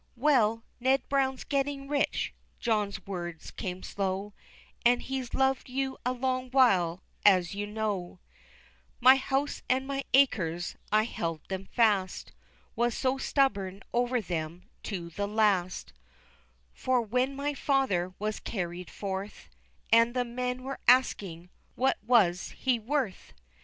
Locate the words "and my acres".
9.69-10.75